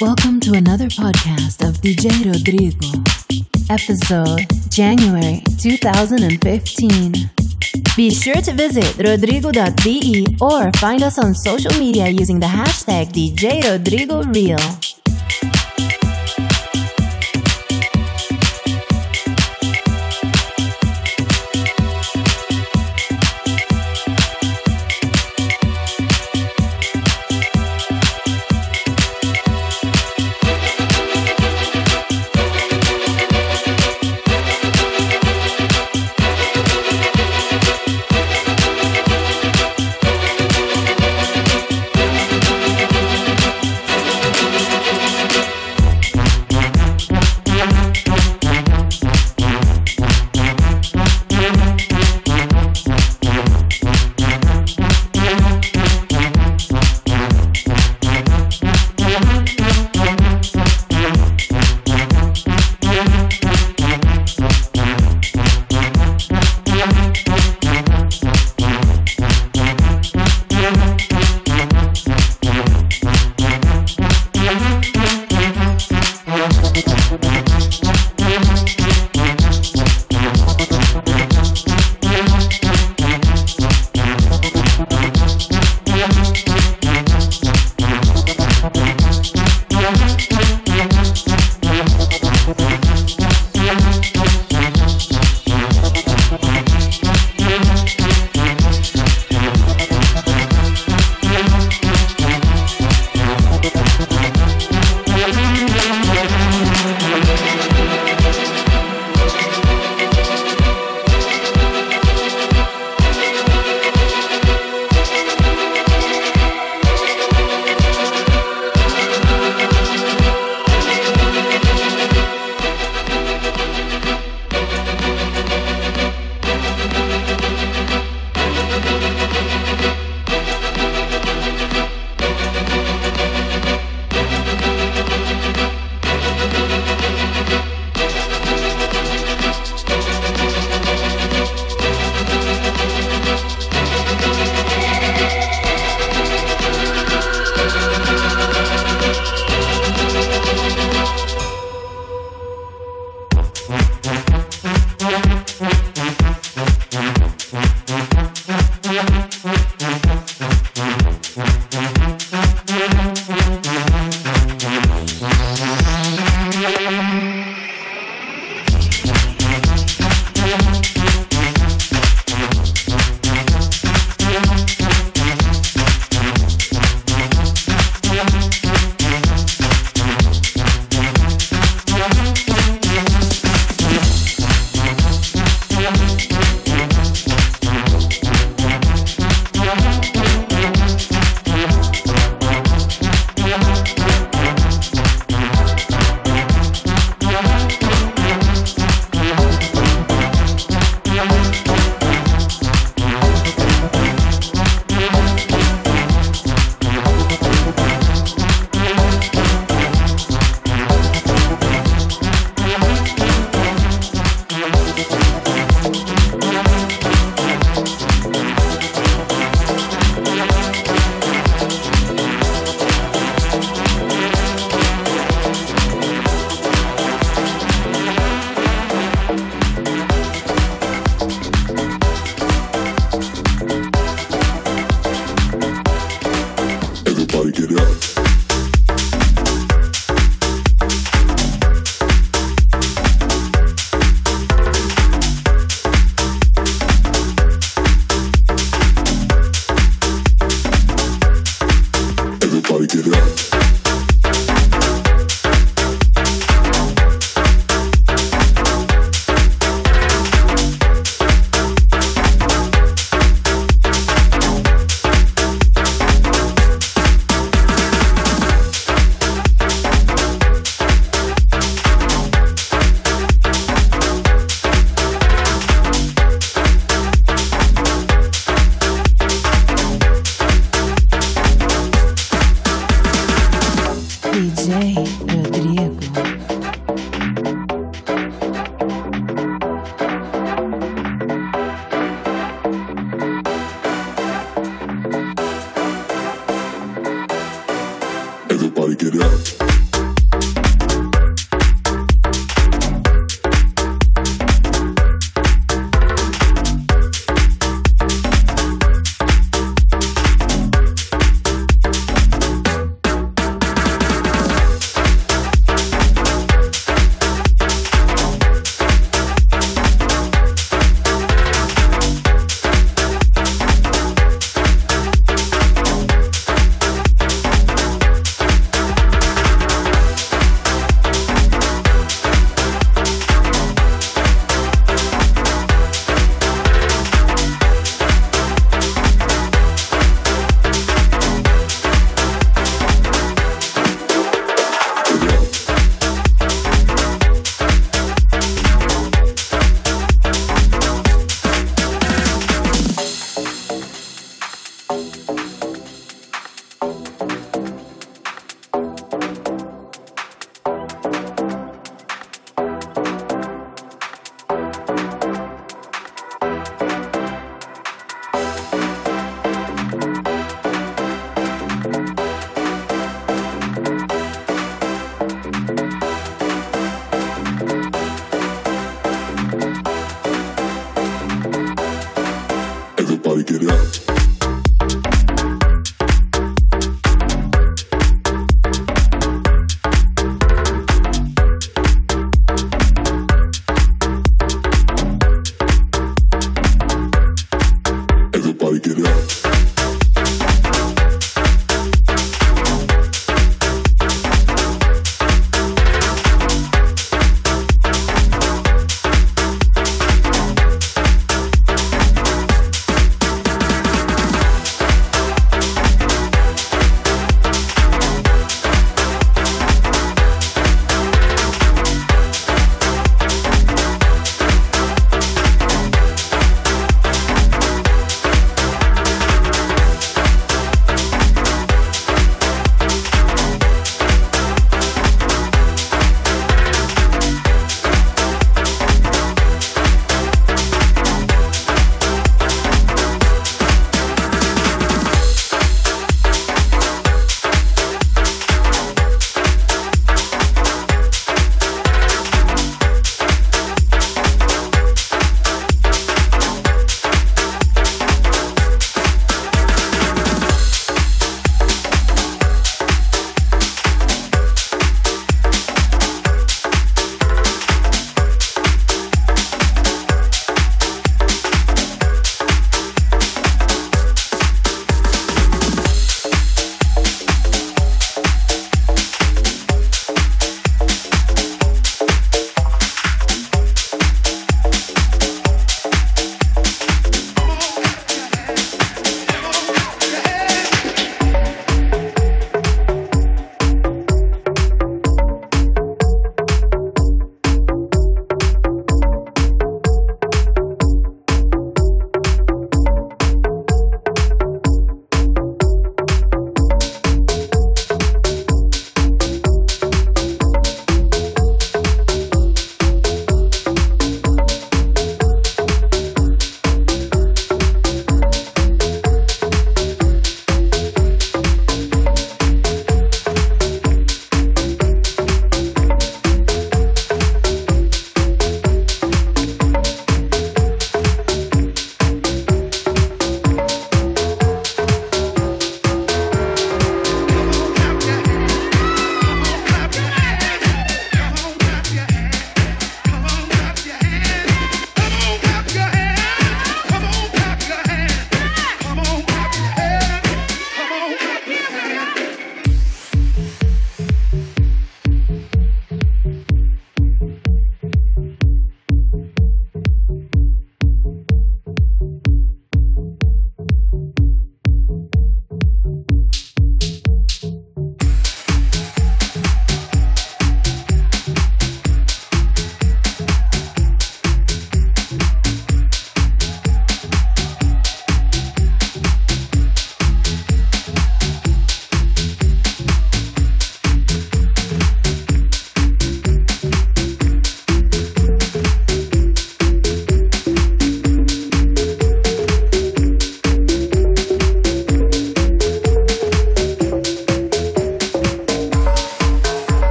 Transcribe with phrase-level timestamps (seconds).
[0.00, 2.88] Welcome to another podcast of DJ Rodrigo,
[3.68, 7.12] episode January 2015.
[7.96, 13.62] Be sure to visit rodrigo.de or find us on social media using the hashtag DJ
[13.70, 14.58] Rodrigo Real.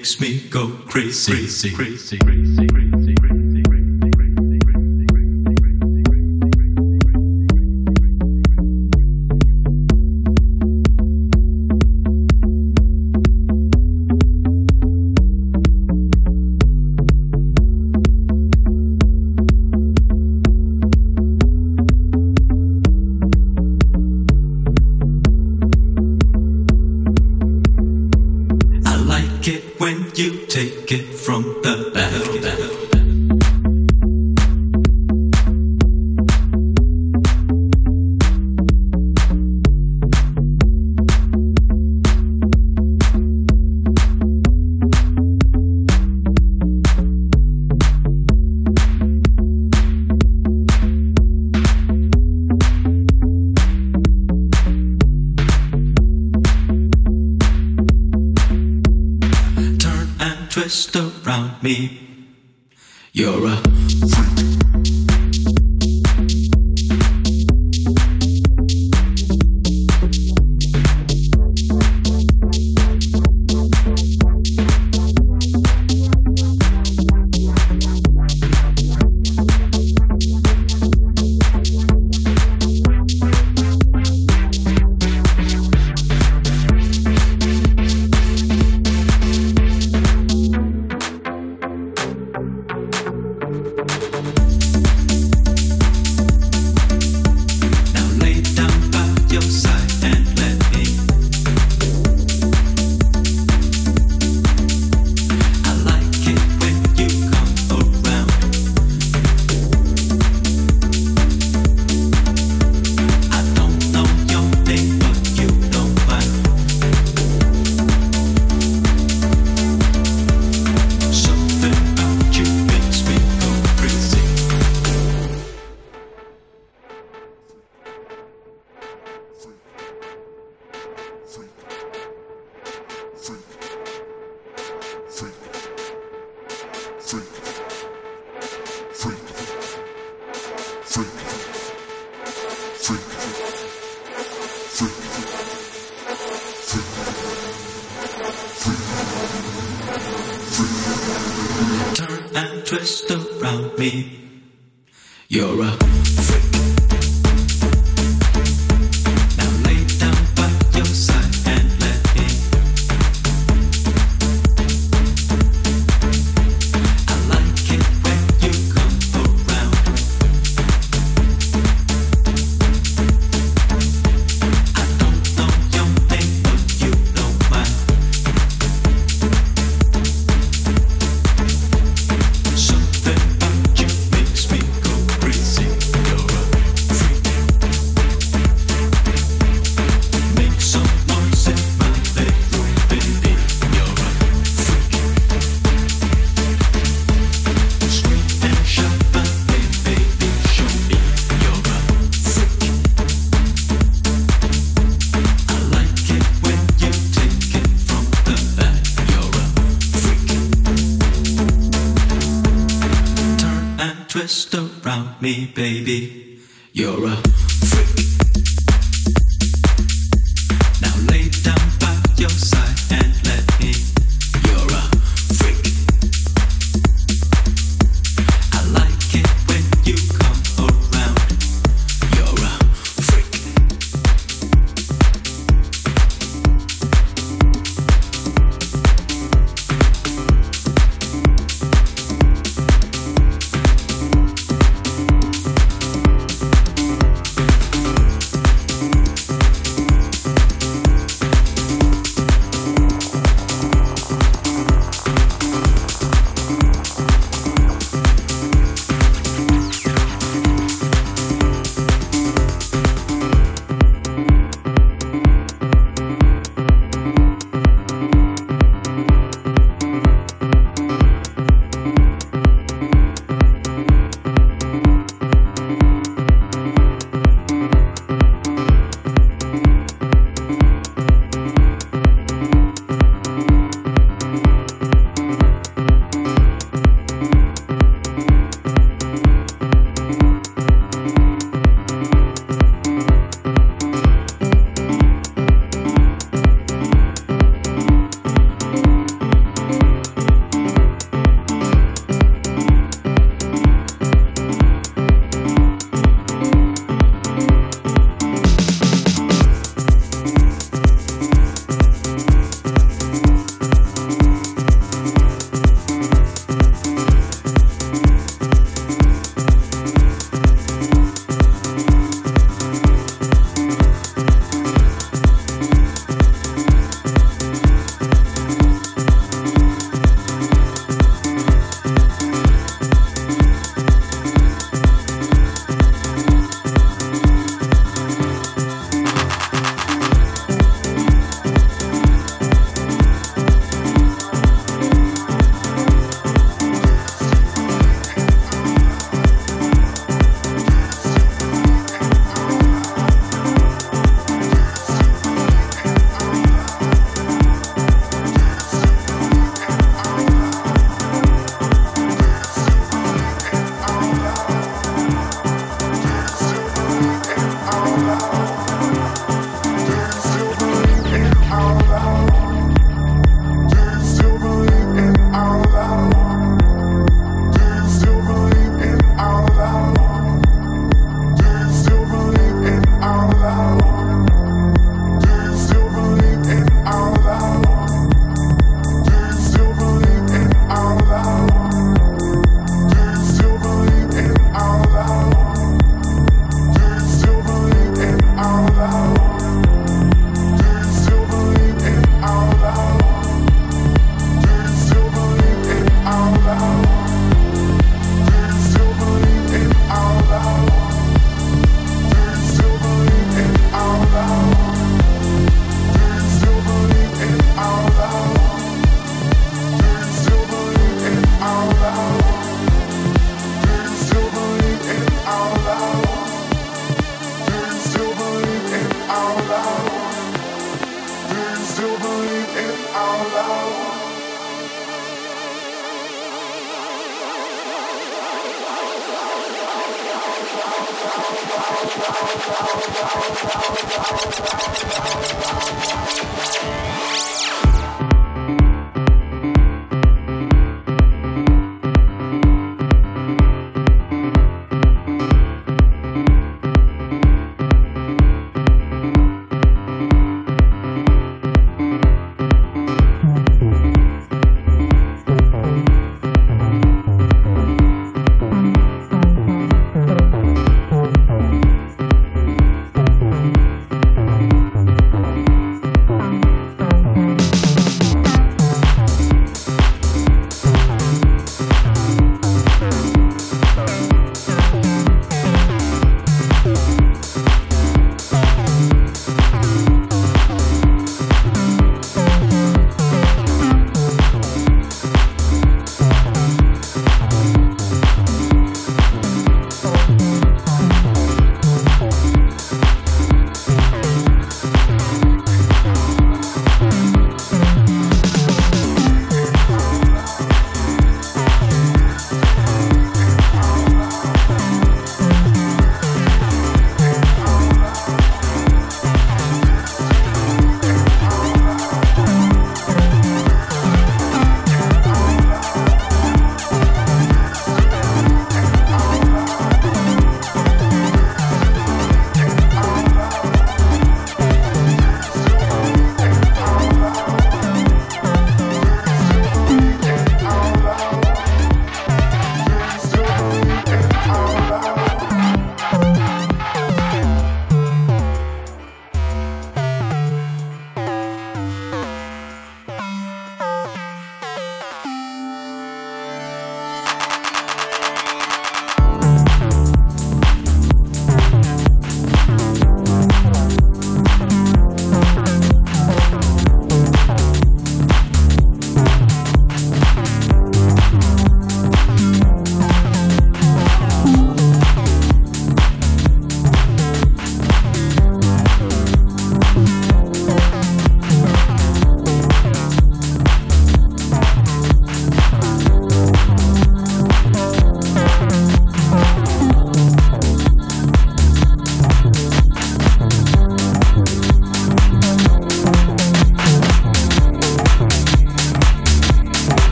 [0.00, 2.69] Makes me go crazy, crazy, crazy, crazy.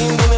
[0.00, 0.37] Working women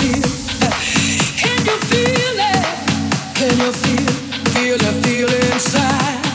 [0.00, 2.64] Can you feel it?
[4.54, 6.29] Feel it, feel inside.